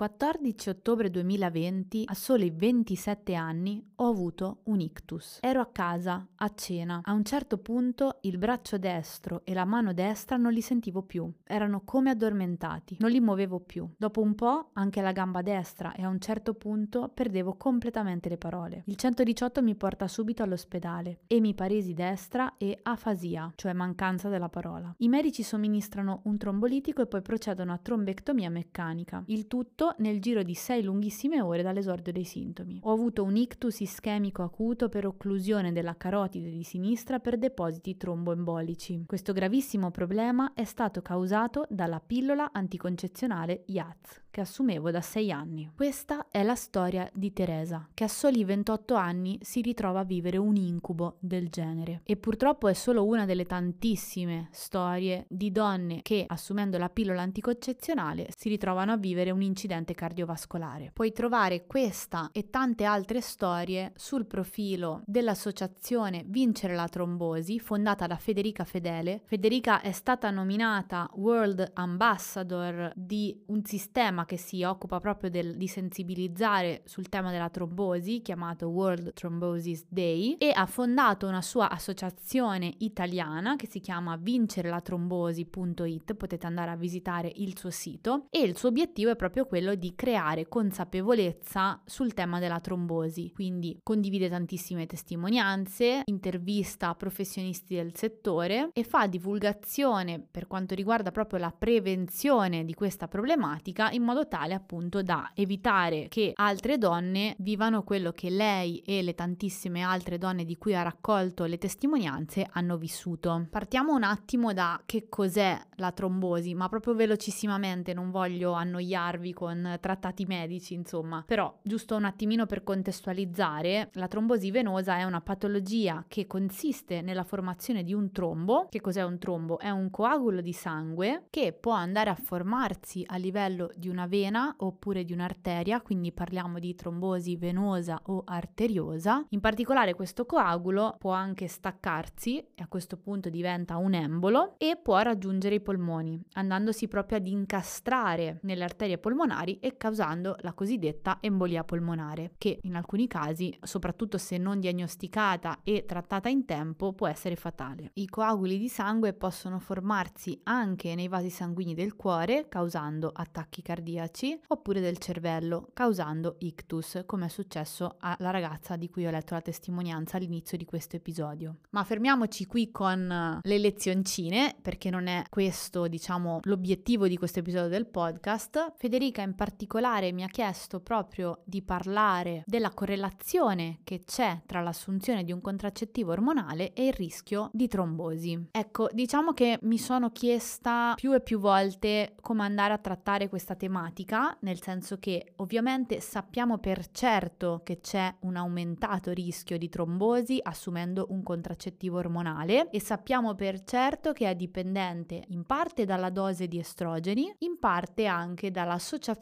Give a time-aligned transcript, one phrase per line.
[0.00, 5.40] 14 ottobre 2020, a soli 27 anni, ho avuto un ictus.
[5.42, 7.02] Ero a casa, a cena.
[7.04, 11.30] A un certo punto il braccio destro e la mano destra non li sentivo più.
[11.44, 12.96] Erano come addormentati.
[13.00, 13.86] Non li muovevo più.
[13.94, 18.38] Dopo un po' anche la gamba destra e a un certo punto perdevo completamente le
[18.38, 18.84] parole.
[18.86, 21.18] Il 118 mi porta subito all'ospedale.
[21.26, 24.94] Emiparesi destra e afasia, cioè mancanza della parola.
[24.96, 29.24] I medici somministrano un trombolitico e poi procedono a trombectomia meccanica.
[29.26, 32.80] Il tutto nel giro di sei lunghissime ore dall'esordio dei sintomi.
[32.82, 39.04] Ho avuto un ictus ischemico acuto per occlusione della carotide di sinistra per depositi tromboembolici.
[39.06, 45.70] Questo gravissimo problema è stato causato dalla pillola anticoncezionale IATS che assumevo da sei anni.
[45.74, 50.36] Questa è la storia di Teresa, che a soli 28 anni si ritrova a vivere
[50.36, 52.02] un incubo del genere.
[52.04, 58.28] E purtroppo è solo una delle tantissime storie di donne che, assumendo la pillola anticoncezionale,
[58.36, 60.90] si ritrovano a vivere un incidente cardiovascolare.
[60.92, 68.16] Puoi trovare questa e tante altre storie sul profilo dell'associazione Vincere la trombosi, fondata da
[68.16, 69.22] Federica Fedele.
[69.24, 75.68] Federica è stata nominata World Ambassador di un sistema che si occupa proprio del, di
[75.68, 82.74] sensibilizzare sul tema della trombosi, chiamato World Thrombosis Day, e ha fondato una sua associazione
[82.78, 88.68] italiana che si chiama vincerelatrombosi.it, potete andare a visitare il suo sito, e il suo
[88.68, 96.02] obiettivo è proprio quello di creare consapevolezza sul tema della trombosi, quindi condivide tantissime testimonianze,
[96.06, 103.08] intervista professionisti del settore e fa divulgazione per quanto riguarda proprio la prevenzione di questa
[103.08, 109.02] problematica in modo tale appunto da evitare che altre donne vivano quello che lei e
[109.02, 113.46] le tantissime altre donne di cui ha raccolto le testimonianze hanno vissuto.
[113.50, 119.49] Partiamo un attimo da che cos'è la trombosi, ma proprio velocissimamente, non voglio annoiarvi con
[119.80, 126.04] trattati medici, insomma, però giusto un attimino per contestualizzare, la trombosi venosa è una patologia
[126.08, 128.66] che consiste nella formazione di un trombo.
[128.68, 129.58] Che cos'è un trombo?
[129.58, 134.54] È un coagulo di sangue che può andare a formarsi a livello di una vena
[134.58, 139.24] oppure di un'arteria, quindi parliamo di trombosi venosa o arteriosa.
[139.30, 144.78] In particolare questo coagulo può anche staccarsi e a questo punto diventa un embolo e
[144.80, 148.98] può raggiungere i polmoni, andandosi proprio ad incastrare nelle arterie
[149.40, 155.60] polmonari e causando la cosiddetta embolia polmonare, che in alcuni casi, soprattutto se non diagnosticata
[155.62, 157.90] e trattata in tempo, può essere fatale.
[157.94, 164.40] I coaguli di sangue possono formarsi anche nei vasi sanguigni del cuore, causando attacchi cardiaci
[164.48, 169.40] oppure del cervello, causando ictus, come è successo alla ragazza di cui ho letto la
[169.40, 171.56] testimonianza all'inizio di questo episodio.
[171.70, 177.68] Ma fermiamoci qui con le lezioncine, perché non è questo, diciamo, l'obiettivo di questo episodio
[177.68, 178.74] del podcast.
[178.76, 185.22] Federica in particolare mi ha chiesto proprio di parlare della correlazione che c'è tra l'assunzione
[185.24, 188.48] di un contraccettivo ormonale e il rischio di trombosi.
[188.50, 193.54] Ecco, diciamo che mi sono chiesta più e più volte come andare a trattare questa
[193.54, 200.40] tematica nel senso che ovviamente sappiamo per certo che c'è un aumentato rischio di trombosi
[200.42, 206.48] assumendo un contraccettivo ormonale e sappiamo per certo che è dipendente in parte dalla dose
[206.48, 209.18] di estrogeni, in parte anche dall'associazione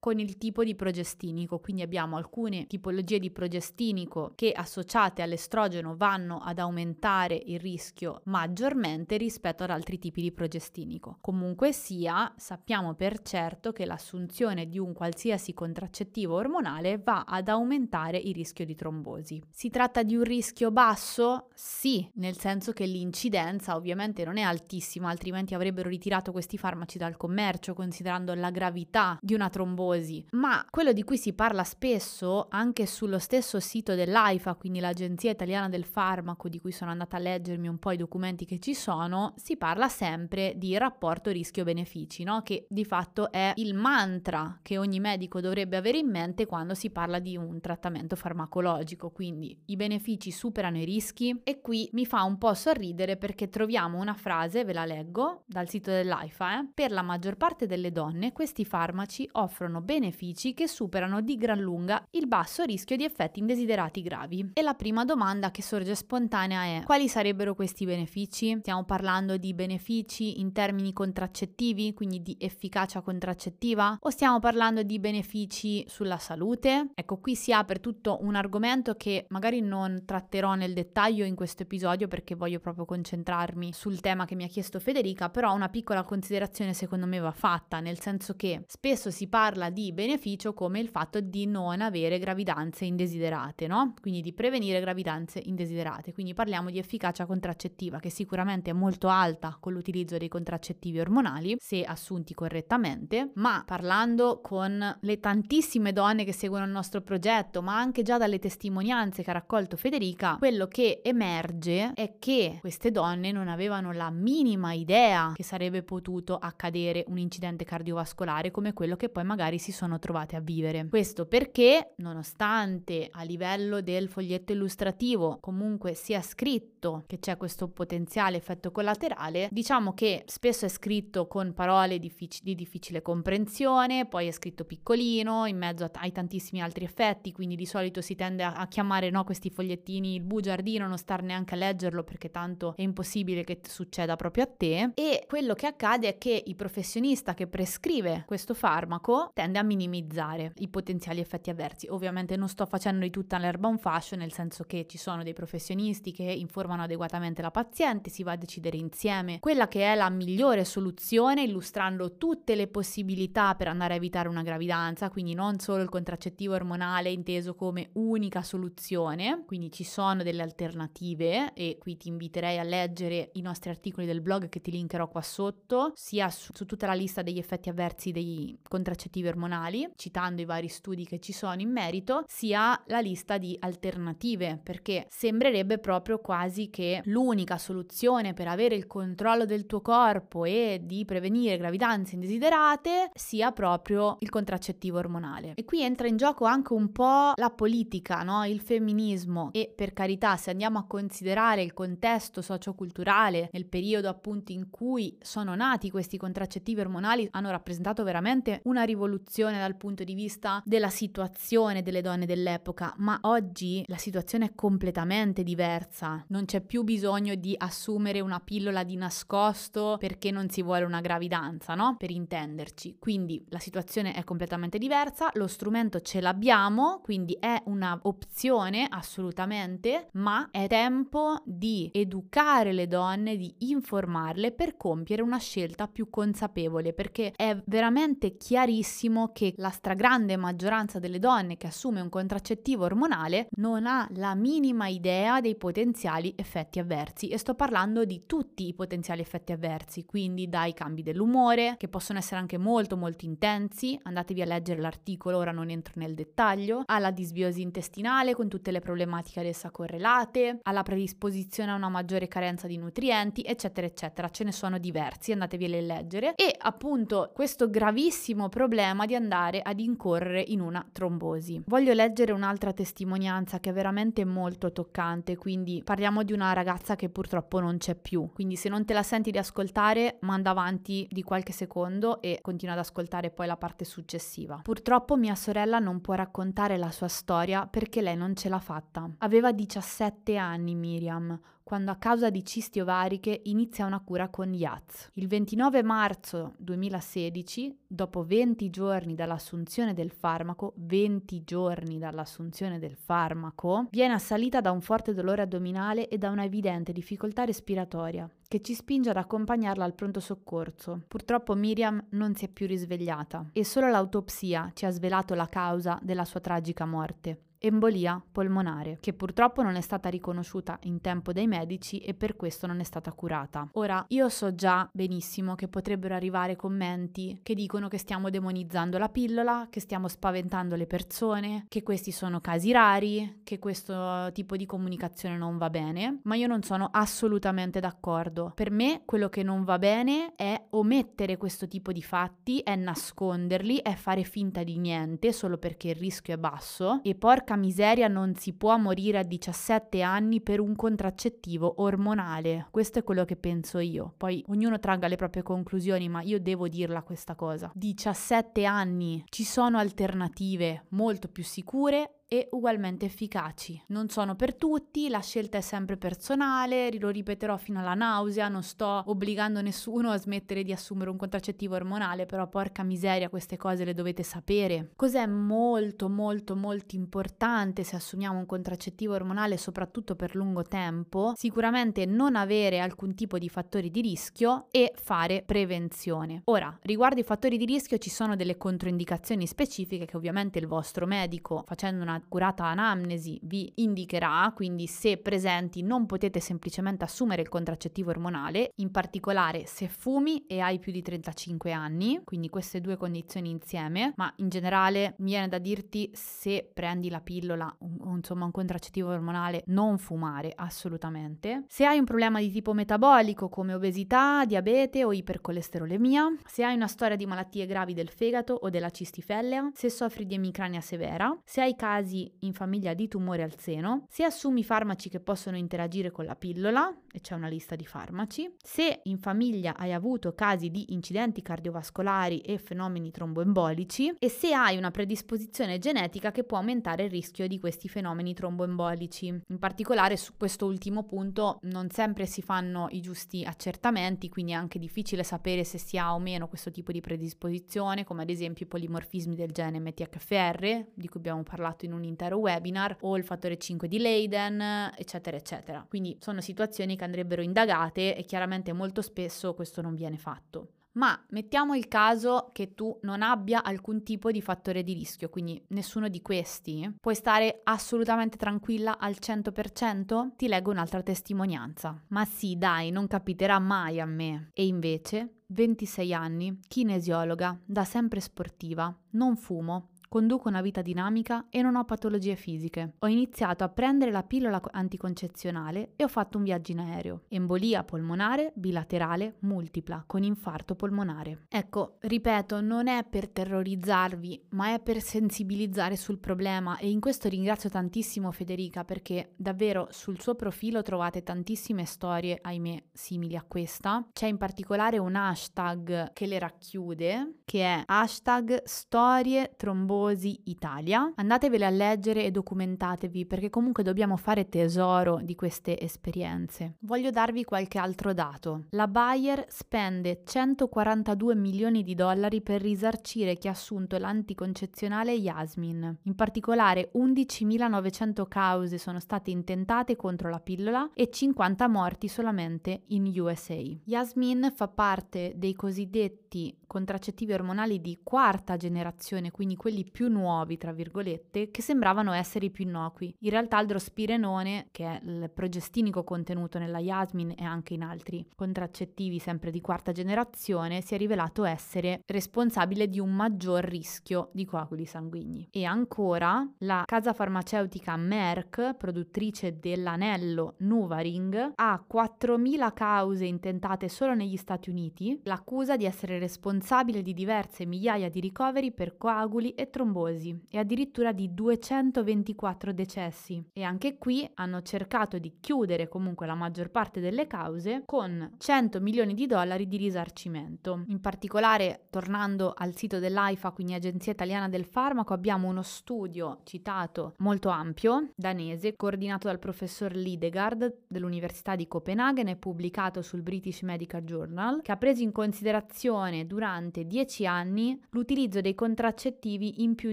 [0.00, 6.38] con il tipo di progestinico, quindi abbiamo alcune tipologie di progestinico che associate all'estrogeno vanno
[6.38, 11.18] ad aumentare il rischio maggiormente rispetto ad altri tipi di progestinico.
[11.20, 18.18] Comunque sia, sappiamo per certo che l'assunzione di un qualsiasi contraccettivo ormonale va ad aumentare
[18.18, 19.42] il rischio di trombosi.
[19.50, 21.48] Si tratta di un rischio basso?
[21.54, 27.16] Sì, nel senso che l'incidenza ovviamente non è altissima, altrimenti avrebbero ritirato questi farmaci dal
[27.16, 32.86] commercio, considerando la gravità di una trombosi, ma quello di cui si parla spesso anche
[32.86, 37.68] sullo stesso sito dell'AIFA, quindi l'Agenzia Italiana del Farmaco, di cui sono andata a leggermi
[37.68, 42.42] un po' i documenti che ci sono, si parla sempre di rapporto rischio-benefici, no?
[42.42, 46.90] che di fatto è il mantra che ogni medico dovrebbe avere in mente quando si
[46.90, 52.22] parla di un trattamento farmacologico, quindi i benefici superano i rischi e qui mi fa
[52.22, 56.68] un po' sorridere perché troviamo una frase, ve la leggo dal sito dell'AIFA, eh?
[56.74, 62.06] per la maggior parte delle donne questi farmaci offrono benefici che superano di gran lunga
[62.10, 64.50] il basso rischio di effetti indesiderati gravi.
[64.52, 68.56] E la prima domanda che sorge spontanea è quali sarebbero questi benefici?
[68.58, 74.98] Stiamo parlando di benefici in termini contraccettivi, quindi di efficacia contraccettiva, o stiamo parlando di
[74.98, 76.90] benefici sulla salute?
[76.94, 81.62] Ecco, qui si apre tutto un argomento che magari non tratterò nel dettaglio in questo
[81.62, 86.02] episodio perché voglio proprio concentrarmi sul tema che mi ha chiesto Federica, però una piccola
[86.02, 90.88] considerazione secondo me va fatta, nel senso che spesso si parla di beneficio come il
[90.88, 93.94] fatto di non avere gravidanze indesiderate, no?
[94.00, 96.12] Quindi di prevenire gravidanze indesiderate.
[96.12, 101.56] Quindi parliamo di efficacia contraccettiva che sicuramente è molto alta con l'utilizzo dei contraccettivi ormonali
[101.60, 107.78] se assunti correttamente, ma parlando con le tantissime donne che seguono il nostro progetto, ma
[107.78, 113.30] anche già dalle testimonianze che ha raccolto Federica, quello che emerge è che queste donne
[113.32, 119.08] non avevano la minima idea che sarebbe potuto accadere un incidente cardiovascolare come quello che
[119.08, 120.86] poi magari si sono trovate a vivere.
[120.88, 128.36] Questo perché, nonostante a livello del foglietto illustrativo comunque sia scritto che c'è questo potenziale
[128.36, 134.30] effetto collaterale, diciamo che spesso è scritto con parole diffic- di difficile comprensione, poi è
[134.30, 138.52] scritto piccolino, in mezzo t- ai tantissimi altri effetti, quindi di solito si tende a,
[138.52, 142.82] a chiamare no, questi fogliettini il bugiardino, non star neanche a leggerlo perché tanto è
[142.82, 144.92] impossibile che succeda proprio a te.
[144.94, 150.52] E quello che accade è che il professionista che prescrive questo farmaco tende a minimizzare
[150.56, 151.86] i potenziali effetti avversi.
[151.88, 155.32] Ovviamente non sto facendo di tutta l'erba un fascio, nel senso che ci sono dei
[155.32, 160.10] professionisti che informano adeguatamente la paziente, si va a decidere insieme quella che è la
[160.10, 165.82] migliore soluzione, illustrando tutte le possibilità per andare a evitare una gravidanza, quindi non solo
[165.82, 172.08] il contraccettivo ormonale inteso come unica soluzione, quindi ci sono delle alternative e qui ti
[172.08, 176.52] inviterei a leggere i nostri articoli del blog che ti linkerò qua sotto, sia su,
[176.52, 181.20] su tutta la lista degli effetti avversi dei contraccettivi ormonali, citando i vari studi che
[181.20, 187.58] ci sono in merito, sia la lista di alternative, perché sembrerebbe proprio quasi che l'unica
[187.58, 194.16] soluzione per avere il controllo del tuo corpo e di prevenire gravidanze indesiderate sia proprio
[194.20, 195.52] il contraccettivo ormonale.
[195.54, 198.44] E qui entra in gioco anche un po' la politica, no?
[198.44, 204.52] il femminismo e per carità se andiamo a considerare il contesto socioculturale nel periodo appunto
[204.52, 210.14] in cui sono nati questi contraccettivi ormonali hanno rappresentato veramente una rivoluzione dal punto di
[210.14, 216.24] vista della situazione delle donne dell'epoca, ma oggi la situazione è completamente diversa.
[216.28, 221.00] Non c'è più bisogno di assumere una pillola di nascosto perché non si vuole una
[221.00, 221.96] gravidanza, no?
[221.98, 222.96] Per intenderci.
[222.98, 230.08] Quindi la situazione è completamente diversa, lo strumento ce l'abbiamo, quindi è una opzione assolutamente,
[230.12, 236.92] ma è tempo di educare le donne, di informarle per compiere una scelta più consapevole,
[236.92, 243.48] perché è veramente chiarissimo che la stragrande maggioranza delle donne che assume un contraccettivo ormonale
[243.56, 248.74] non ha la minima idea dei potenziali effetti avversi e sto parlando di tutti i
[248.74, 254.40] potenziali effetti avversi, quindi dai cambi dell'umore, che possono essere anche molto molto intensi, andatevi
[254.42, 259.40] a leggere l'articolo, ora non entro nel dettaglio, alla disbiosi intestinale con tutte le problematiche
[259.40, 264.30] ad essa correlate, alla predisposizione a una maggiore carenza di nutrienti, eccetera, eccetera.
[264.30, 266.34] Ce ne sono diversi, andatevi a leggere.
[266.36, 271.62] E appunto questo gravissimo problema di andare ad incorrere in una trombosi.
[271.66, 277.08] Voglio leggere un'altra testimonianza che è veramente molto toccante, quindi parliamo di una ragazza che
[277.08, 278.30] purtroppo non c'è più.
[278.32, 282.74] Quindi se non te la senti di ascoltare, manda avanti di qualche secondo e continua
[282.74, 284.60] ad ascoltare poi la parte successiva.
[284.62, 289.08] Purtroppo mia sorella non può raccontare la sua storia perché lei non ce l'ha fatta.
[289.18, 295.10] Aveva 17 anni Miriam quando a causa di cisti ovariche inizia una cura con IATS.
[295.16, 303.88] Il 29 marzo 2016, dopo 20 giorni dall'assunzione del farmaco, 20 giorni dall'assunzione del farmaco,
[303.90, 308.72] viene assalita da un forte dolore addominale e da una evidente difficoltà respiratoria che ci
[308.72, 311.02] spinge ad accompagnarla al pronto soccorso.
[311.06, 315.98] Purtroppo Miriam non si è più risvegliata e solo l'autopsia ci ha svelato la causa
[316.00, 321.46] della sua tragica morte embolia polmonare, che purtroppo non è stata riconosciuta in tempo dai
[321.46, 323.68] medici e per questo non è stata curata.
[323.72, 329.08] Ora, io so già benissimo che potrebbero arrivare commenti che dicono che stiamo demonizzando la
[329.08, 334.66] pillola, che stiamo spaventando le persone, che questi sono casi rari, che questo tipo di
[334.66, 338.52] comunicazione non va bene, ma io non sono assolutamente d'accordo.
[338.54, 343.78] Per me quello che non va bene è omettere questo tipo di fatti, è nasconderli,
[343.78, 347.14] è fare finta di niente solo perché il rischio è basso e
[347.48, 352.66] porca miseria non si può morire a 17 anni per un contraccettivo ormonale.
[352.70, 354.12] Questo è quello che penso io.
[354.18, 357.70] Poi ognuno tragga le proprie conclusioni, ma io devo dirla questa cosa.
[357.74, 363.82] 17 anni, ci sono alternative molto più sicure e ugualmente efficaci.
[363.88, 368.62] Non sono per tutti, la scelta è sempre personale, lo ripeterò fino alla nausea, non
[368.62, 373.84] sto obbligando nessuno a smettere di assumere un contraccettivo ormonale, però porca miseria queste cose
[373.84, 374.90] le dovete sapere.
[374.94, 381.32] Cos'è molto molto molto importante se assumiamo un contraccettivo ormonale soprattutto per lungo tempo?
[381.34, 386.42] Sicuramente non avere alcun tipo di fattori di rischio e fare prevenzione.
[386.44, 391.06] Ora, riguardo i fattori di rischio ci sono delle controindicazioni specifiche che ovviamente il vostro
[391.06, 397.48] medico facendo una accurata anamnesi vi indicherà, quindi se presenti non potete semplicemente assumere il
[397.48, 402.96] contraccettivo ormonale, in particolare se fumi e hai più di 35 anni, quindi queste due
[402.96, 408.44] condizioni insieme, ma in generale mi viene da dirti se prendi la pillola o insomma
[408.44, 411.64] un contraccettivo ormonale non fumare assolutamente.
[411.68, 416.86] Se hai un problema di tipo metabolico come obesità, diabete o ipercolesterolemia, se hai una
[416.86, 421.60] storia di malattie gravi del fegato o della cistifellea, se soffri di emicrania severa, se
[421.60, 426.10] hai casi casi in famiglia di tumore al seno, se assumi farmaci che possono interagire
[426.10, 430.70] con la pillola, e c'è una lista di farmaci, se in famiglia hai avuto casi
[430.70, 437.04] di incidenti cardiovascolari e fenomeni tromboembolici e se hai una predisposizione genetica che può aumentare
[437.04, 439.26] il rischio di questi fenomeni tromboembolici.
[439.26, 444.54] In particolare su questo ultimo punto non sempre si fanno i giusti accertamenti, quindi è
[444.54, 448.64] anche difficile sapere se si ha o meno questo tipo di predisposizione, come ad esempio
[448.64, 453.24] i polimorfismi del gene MTHFR, di cui abbiamo parlato in un intero webinar, o il
[453.24, 455.84] fattore 5 di Leiden, eccetera, eccetera.
[455.88, 460.72] Quindi sono situazioni che andrebbero indagate e chiaramente molto spesso questo non viene fatto.
[460.98, 465.62] Ma mettiamo il caso che tu non abbia alcun tipo di fattore di rischio, quindi
[465.68, 470.34] nessuno di questi, puoi stare assolutamente tranquilla al 100%?
[470.34, 472.02] Ti leggo un'altra testimonianza.
[472.08, 474.50] Ma sì, dai, non capiterà mai a me.
[474.52, 481.60] E invece, 26 anni, kinesiologa, da sempre sportiva, non fumo, Conduco una vita dinamica e
[481.60, 482.94] non ho patologie fisiche.
[483.00, 487.24] Ho iniziato a prendere la pillola anticoncezionale e ho fatto un viaggio in aereo.
[487.28, 491.44] Embolia polmonare bilaterale multipla con infarto polmonare.
[491.50, 497.28] Ecco, ripeto, non è per terrorizzarvi, ma è per sensibilizzare sul problema e in questo
[497.28, 504.08] ringrazio tantissimo Federica perché davvero sul suo profilo trovate tantissime storie, ahimè, simili a questa.
[504.14, 511.12] C'è in particolare un hashtag che le racchiude, che è hashtag storie tromboni Tifosi Italia.
[511.16, 516.76] Andatevele a leggere e documentatevi perché comunque dobbiamo fare tesoro di queste esperienze.
[516.80, 518.66] Voglio darvi qualche altro dato.
[518.70, 525.98] La Bayer spende 142 milioni di dollari per risarcire chi ha assunto l'anticoncezionale Yasmin.
[526.04, 533.12] In particolare 11.900 cause sono state intentate contro la pillola e 50 morti solamente in
[533.18, 533.60] USA.
[533.84, 540.70] Yasmin fa parte dei cosiddetti contraccettivi ormonali di quarta generazione, quindi quelli più nuovi, tra
[540.70, 543.12] virgolette, che sembravano essere i più innocui.
[543.20, 548.24] In realtà il drospirenone, che è il progestinico contenuto nella Yasmin e anche in altri
[548.36, 554.44] contraccettivi sempre di quarta generazione, si è rivelato essere responsabile di un maggior rischio di
[554.44, 555.48] coaguli sanguigni.
[555.50, 564.36] E ancora, la casa farmaceutica Merck, produttrice dell'anello Nuvaring, ha 4.000 cause intentate solo negli
[564.36, 566.56] Stati Uniti, l'accusa di essere responsabile
[567.02, 573.42] di diverse migliaia di ricoveri per coaguli e trombosi e addirittura di 224 decessi.
[573.52, 578.80] E anche qui hanno cercato di chiudere comunque la maggior parte delle cause con 100
[578.80, 580.84] milioni di dollari di risarcimento.
[580.88, 587.14] In particolare, tornando al sito dell'AIFA, quindi Agenzia Italiana del Farmaco, abbiamo uno studio citato
[587.18, 594.02] molto ampio, danese, coordinato dal professor Lidegard dell'Università di Copenaghen e pubblicato sul British Medical
[594.02, 599.92] Journal, che ha preso in considerazione durante durante 10 anni l'utilizzo dei contraccettivi in più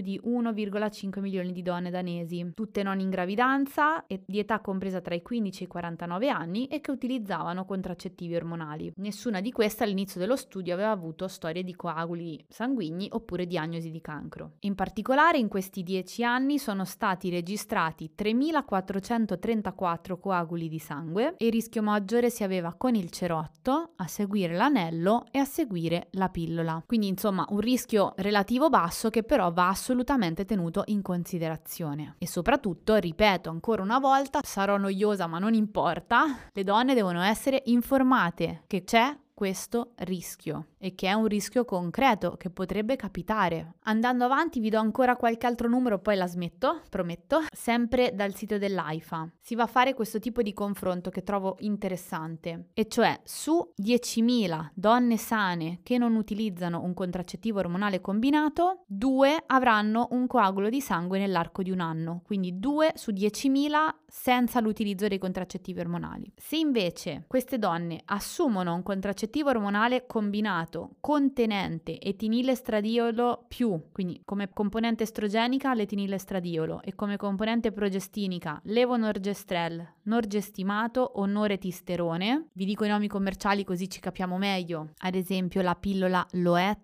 [0.00, 5.14] di 1,5 milioni di donne danesi, tutte non in gravidanza e di età compresa tra
[5.14, 8.90] i 15 e i 49 anni e che utilizzavano contraccettivi ormonali.
[8.96, 14.00] Nessuna di queste all'inizio dello studio aveva avuto storie di coaguli sanguigni oppure diagnosi di
[14.00, 14.52] cancro.
[14.60, 21.52] In particolare in questi 10 anni sono stati registrati 3.434 coaguli di sangue e il
[21.52, 26.45] rischio maggiore si aveva con il cerotto, a seguire l'anello e a seguire la pillola.
[26.86, 32.14] Quindi insomma un rischio relativo basso che però va assolutamente tenuto in considerazione.
[32.18, 37.62] E soprattutto, ripeto ancora una volta, sarò noiosa ma non importa, le donne devono essere
[37.66, 43.74] informate che c'è questo rischio e che è un rischio concreto che potrebbe capitare.
[43.84, 48.58] Andando avanti vi do ancora qualche altro numero, poi la smetto, prometto, sempre dal sito
[48.58, 49.30] dell'AIFA.
[49.40, 54.70] Si va a fare questo tipo di confronto che trovo interessante, e cioè su 10.000
[54.74, 61.18] donne sane che non utilizzano un contraccettivo ormonale combinato, 2 avranno un coagulo di sangue
[61.18, 66.32] nell'arco di un anno, quindi 2 su 10.000 senza l'utilizzo dei contraccettivi ormonali.
[66.36, 75.04] Se invece queste donne assumono un contraccettivo ormonale combinato contenente etinilestradiolo più, quindi come componente
[75.04, 82.48] estrogenica l'etinilestradiolo e come componente progestinica levonorgestrel, norgestimato o noretisterone.
[82.52, 84.90] Vi dico i nomi commerciali così ci capiamo meglio.
[84.98, 86.78] Ad esempio la pillola Loet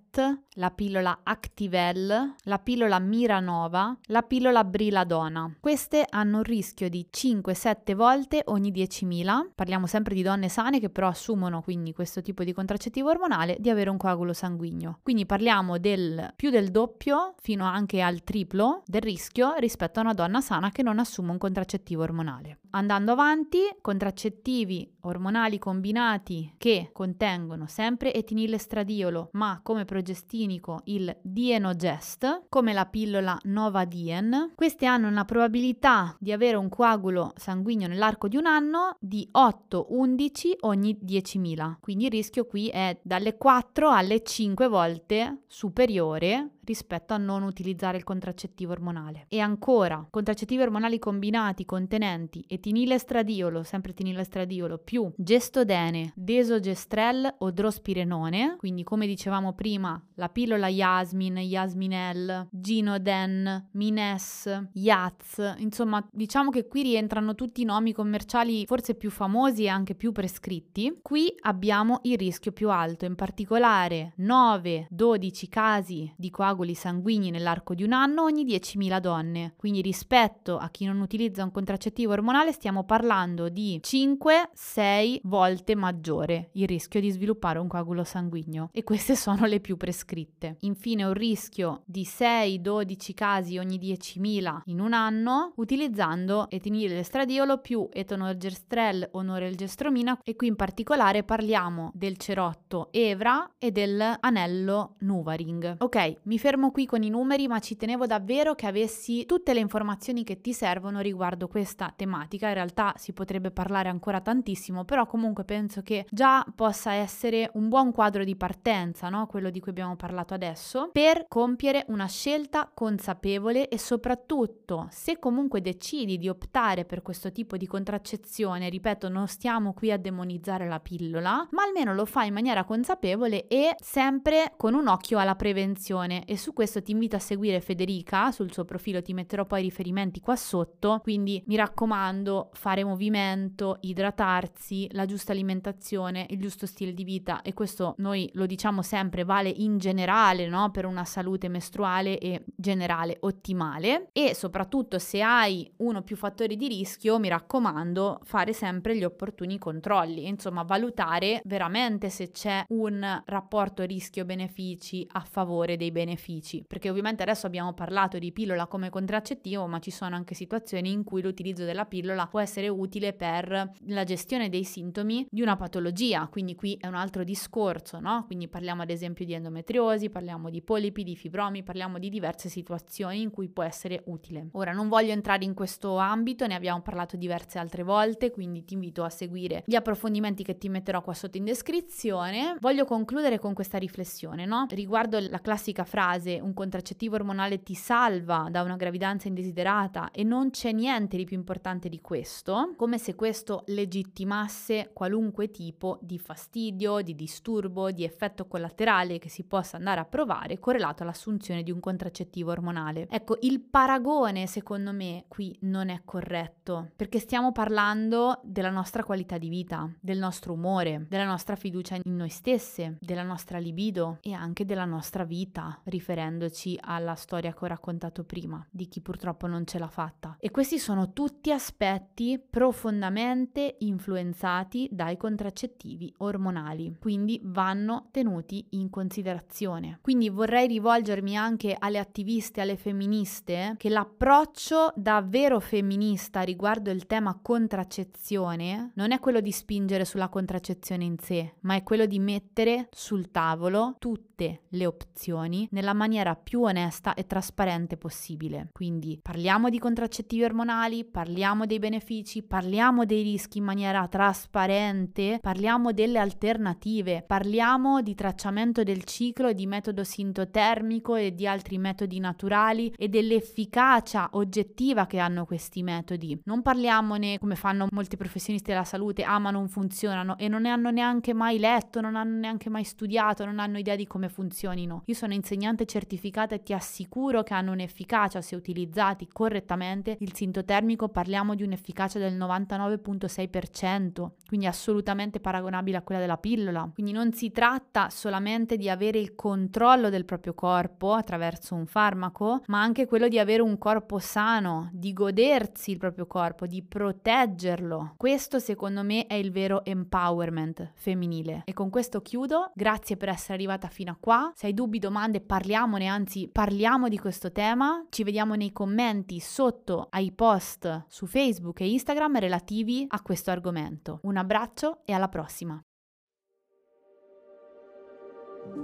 [0.57, 5.57] la pillola Activel, la pillola Miranova, la pillola Briladona.
[5.59, 10.91] Queste hanno un rischio di 5-7 volte ogni 10.000, parliamo sempre di donne sane che
[10.91, 14.99] però assumono quindi questo tipo di contraccettivo ormonale, di avere un coagulo sanguigno.
[15.03, 20.15] Quindi parliamo del più del doppio fino anche al triplo del rischio rispetto a una
[20.15, 22.59] donna sana che non assume un contraccettivo ormonale.
[22.71, 32.73] Andando avanti, contraccettivi ormonali combinati che contengono sempre etinillestradiolo ma come progestinico il Dienogest, come
[32.73, 34.53] la pillola Novadien.
[34.57, 40.57] Queste hanno una probabilità di avere un coagulo sanguigno nell'arco di un anno di 8-11
[40.63, 41.77] ogni 10.000.
[41.81, 47.97] Quindi il rischio qui è dalle 4 alle 5 volte superiore rispetto a non utilizzare
[47.97, 49.27] il contraccettivo ormonale.
[49.29, 58.85] E ancora, contraccettivi ormonali combinati contenenti etinilestradiolo, sempre etinilestradiolo, più gestodene, desogestrel o drospirenone, quindi
[58.85, 67.35] come dicevamo prima, la pillola Yasmin, Yasminel, Ginoden, Mines, Yaz, insomma, diciamo che qui rientrano
[67.35, 70.99] tutti i nomi commerciali forse più famosi e anche più prescritti.
[71.03, 77.75] Qui abbiamo il rischio più alto, in particolare 9-12 casi di coagulazione coaguli sanguigni nell'arco
[77.75, 79.55] di un anno ogni 10.000 donne.
[79.57, 86.51] Quindi rispetto a chi non utilizza un contraccettivo ormonale stiamo parlando di 5-6 volte maggiore
[86.53, 90.57] il rischio di sviluppare un coagulo sanguigno e queste sono le più prescritte.
[90.61, 99.09] Infine un rischio di 6-12 casi ogni 10.000 in un anno utilizzando etinilestradiolo più etonorgestrel
[99.13, 105.77] o norelgestromina e qui in particolare parliamo del cerotto Evra e dell'anello Nuvaring.
[105.79, 109.61] Ok, mi fermo qui con i numeri, ma ci tenevo davvero che avessi tutte le
[109.61, 112.49] informazioni che ti servono riguardo questa tematica.
[112.49, 117.69] In realtà si potrebbe parlare ancora tantissimo, però comunque penso che già possa essere un
[117.69, 119.29] buon quadro di partenza, no?
[119.29, 125.61] quello di cui abbiamo parlato adesso, per compiere una scelta consapevole e soprattutto se comunque
[125.61, 130.81] decidi di optare per questo tipo di contraccezione, ripeto, non stiamo qui a demonizzare la
[130.81, 136.31] pillola, ma almeno lo fai in maniera consapevole e sempre con un occhio alla prevenzione
[136.33, 139.65] e su questo ti invito a seguire Federica sul suo profilo, ti metterò poi i
[139.65, 146.95] riferimenti qua sotto, quindi mi raccomando fare movimento, idratarsi, la giusta alimentazione, il giusto stile
[146.95, 150.71] di vita e questo noi lo diciamo sempre vale in generale no?
[150.71, 156.57] per una salute mestruale e generale ottimale e soprattutto se hai uno o più fattori
[156.57, 163.23] di rischio mi raccomando fare sempre gli opportuni controlli, insomma valutare veramente se c'è un
[163.27, 168.91] rapporto rischio-benefici a favore dei benefici benefici, perché ovviamente adesso abbiamo parlato di pillola come
[168.91, 173.73] contraccettivo, ma ci sono anche situazioni in cui l'utilizzo della pillola può essere utile per
[173.87, 178.25] la gestione dei sintomi di una patologia, quindi qui è un altro discorso, no?
[178.27, 183.23] Quindi parliamo ad esempio di endometriosi, parliamo di polipi, di fibromi, parliamo di diverse situazioni
[183.23, 184.49] in cui può essere utile.
[184.53, 188.75] Ora non voglio entrare in questo ambito, ne abbiamo parlato diverse altre volte, quindi ti
[188.75, 192.57] invito a seguire gli approfondimenti che ti metterò qua sotto in descrizione.
[192.61, 194.67] Voglio concludere con questa riflessione, no?
[194.69, 200.25] Riguardo la classica frase frase un contraccettivo ormonale ti salva da una gravidanza indesiderata e
[200.25, 206.19] non c'è niente di più importante di questo, come se questo legittimasse qualunque tipo di
[206.19, 211.71] fastidio, di disturbo, di effetto collaterale che si possa andare a provare correlato all'assunzione di
[211.71, 213.07] un contraccettivo ormonale.
[213.09, 219.39] Ecco, il paragone secondo me qui non è corretto perché stiamo parlando della nostra qualità
[219.39, 224.33] di vita, del nostro umore, della nostra fiducia in noi stesse, della nostra libido e
[224.33, 229.65] anche della nostra vita, riferendoci alla storia che ho raccontato prima, di chi purtroppo non
[229.65, 230.37] ce l'ha fatta.
[230.41, 239.99] E questi sono tutti aspetti profondamente influenzati dai contraccettivi ormonali, quindi vanno tenuti in considerazione.
[240.03, 247.39] Quindi vorrei rivolgermi anche alle attiviste, alle femministe, che l'approccio davvero femminista riguardo il tema
[247.41, 252.89] contraccezione non è quello di spingere sulla contraccezione in sé, ma è quello di mettere
[252.91, 258.69] sul tavolo tutte le opzioni nella maniera più onesta e trasparente possibile.
[258.73, 265.93] Quindi parliamo di contraccettivi ormonali, parliamo dei benefici, parliamo dei rischi in maniera trasparente, parliamo
[265.93, 272.93] delle alternative, parliamo di tracciamento del ciclo di metodo sintotermico e di altri metodi naturali
[272.97, 276.41] e dell'efficacia oggettiva che hanno questi metodi.
[276.45, 280.71] Non parliamone come fanno molti professionisti della salute, ah ma non funzionano e non ne
[280.71, 285.03] hanno neanche mai letto, non hanno neanche mai studiato, non hanno idea di come funzionino.
[285.07, 290.17] Io sono insegnante certificata e ti assicuro che hanno un'efficacia se utilizzati correttamente.
[290.21, 296.91] Il sintotermico parliamo di un'efficacia del 99.6%, quindi assolutamente paragonabile a quella della pillola.
[296.93, 302.63] Quindi non si tratta solamente di avere il controllo del proprio corpo attraverso un farmaco,
[302.67, 308.15] ma anche quello di avere un corpo sano, di godersi il proprio corpo, di proteggerlo.
[308.17, 311.63] Questo secondo me è il vero empowerment femminile.
[311.65, 312.71] E con questo chiudo.
[312.75, 314.53] Grazie per essere arrivata fino a qua.
[314.55, 318.05] Se hai dubbi, domande, parliamone, anzi parliamo di questo tema.
[318.11, 324.19] Ci vediamo nei commenti sotto ai post su Facebook e Instagram relativi a questo argomento.
[324.23, 325.81] Un abbraccio e alla prossima.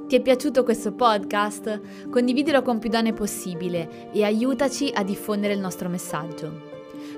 [0.07, 2.09] Ti è piaciuto questo podcast?
[2.11, 6.68] Condividilo con più donne possibile e aiutaci a diffondere il nostro messaggio.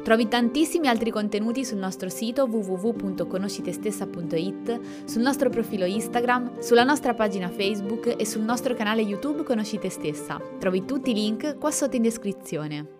[0.03, 7.49] Trovi tantissimi altri contenuti sul nostro sito www.conoscitestessa.it, sul nostro profilo Instagram, sulla nostra pagina
[7.49, 10.41] Facebook e sul nostro canale YouTube Conosci te stessa.
[10.59, 13.00] Trovi tutti i link qua sotto in descrizione.